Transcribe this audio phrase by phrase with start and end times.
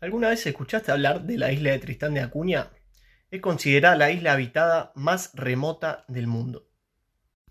[0.00, 2.70] ¿Alguna vez escuchaste hablar de la isla de Tristán de Acuña?
[3.32, 6.68] Es considerada la isla habitada más remota del mundo.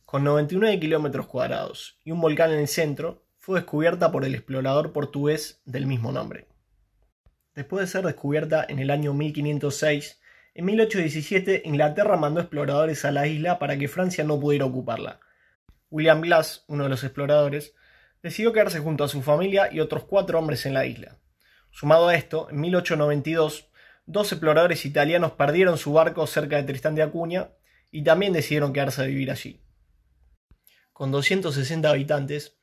[0.06, 4.94] Con 99 kilómetros cuadrados y un volcán en el centro, fue descubierta por el explorador
[4.94, 6.48] portugués del mismo nombre.
[7.54, 10.21] Después de ser descubierta en el año 1506,
[10.55, 15.20] en 1817 Inglaterra mandó exploradores a la isla para que Francia no pudiera ocuparla.
[15.89, 17.75] William Glass, uno de los exploradores,
[18.23, 21.18] decidió quedarse junto a su familia y otros cuatro hombres en la isla.
[21.80, 23.68] Sumado a esto, en 1892,
[24.07, 27.52] dos exploradores italianos perdieron su barco cerca de Tristán de Acuña
[27.92, 29.61] y también decidieron quedarse a vivir allí.
[30.92, 32.57] Con 260 habitantes,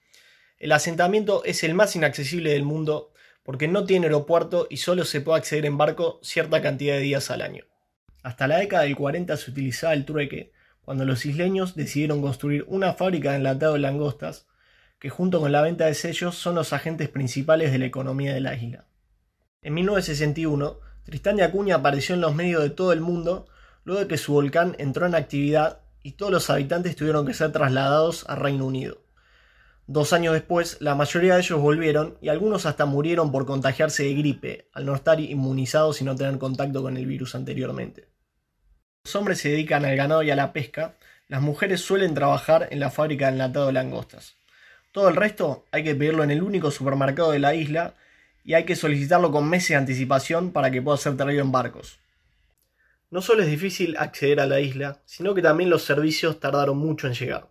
[0.59, 3.13] el asentamiento es el más inaccesible del mundo
[3.45, 7.31] porque no tiene aeropuerto y solo se puede acceder en barco cierta cantidad de días
[7.31, 7.67] al año.
[8.25, 10.51] Hasta la década del 40 se utilizaba el trueque,
[10.81, 14.49] cuando los isleños decidieron construir una fábrica de enlatado de langostas,
[14.99, 18.41] que junto con la venta de sellos son los agentes principales de la economía de
[18.41, 18.89] la isla.
[19.65, 23.47] En 1961, Tristán de Acuña apareció en los medios de todo el mundo
[23.85, 27.51] luego de que su volcán entró en actividad y todos los habitantes tuvieron que ser
[27.51, 28.99] trasladados a Reino Unido.
[29.87, 34.15] Dos años después, la mayoría de ellos volvieron y algunos hasta murieron por contagiarse de
[34.15, 38.11] gripe, al no estar inmunizados y no tener contacto con el virus anteriormente.
[39.05, 42.81] Los hombres se dedican al ganado y a la pesca, las mujeres suelen trabajar en
[42.81, 44.37] la fábrica de enlatado de langostas.
[44.93, 47.95] Todo el resto hay que pedirlo en el único supermercado de la isla
[48.45, 51.99] y hay que solicitarlo con meses de anticipación para que pueda ser traído en barcos.
[53.11, 57.07] No solo es difícil acceder a la isla, sino que también los servicios tardaron mucho
[57.07, 57.49] en llegar.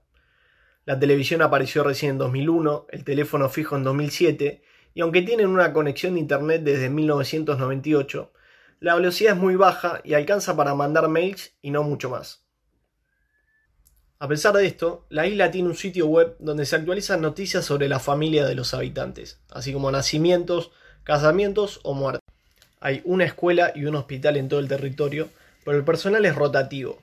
[0.86, 4.62] La televisión apareció recién en 2001, el teléfono fijo en 2007,
[4.94, 8.32] y aunque tienen una conexión de Internet desde 1998,
[8.80, 12.46] la velocidad es muy baja y alcanza para mandar mails y no mucho más.
[14.20, 17.88] A pesar de esto, la isla tiene un sitio web donde se actualizan noticias sobre
[17.88, 20.72] la familia de los habitantes, así como nacimientos,
[21.04, 22.22] casamientos o muertes.
[22.80, 25.30] Hay una escuela y un hospital en todo el territorio,
[25.64, 27.02] pero el personal es rotativo.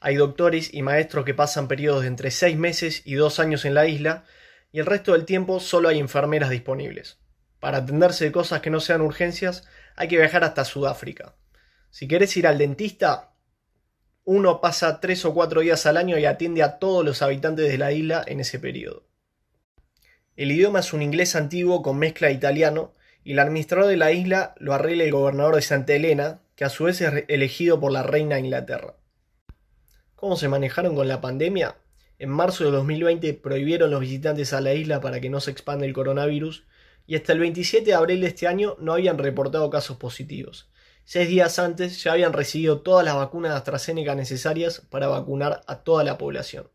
[0.00, 3.74] Hay doctores y maestros que pasan periodos de entre 6 meses y 2 años en
[3.74, 4.24] la isla,
[4.72, 7.18] y el resto del tiempo solo hay enfermeras disponibles.
[7.60, 11.34] Para atenderse de cosas que no sean urgencias, hay que viajar hasta Sudáfrica.
[11.90, 13.32] Si querés ir al dentista,
[14.24, 17.78] uno pasa 3 o 4 días al año y atiende a todos los habitantes de
[17.78, 19.06] la isla en ese periodo.
[20.36, 22.92] El idioma es un inglés antiguo con mezcla de italiano
[23.26, 26.68] y el administrador de la isla lo arregla el gobernador de Santa Elena, que a
[26.68, 28.94] su vez es elegido por la reina de Inglaterra.
[30.14, 31.74] ¿Cómo se manejaron con la pandemia?
[32.20, 35.86] En marzo de 2020 prohibieron los visitantes a la isla para que no se expanda
[35.86, 36.68] el coronavirus
[37.04, 40.70] y hasta el 27 de abril de este año no habían reportado casos positivos.
[41.04, 46.04] Seis días antes ya habían recibido todas las vacunas AstraZeneca necesarias para vacunar a toda
[46.04, 46.68] la población.